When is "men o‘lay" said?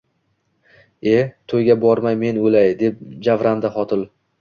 2.25-2.75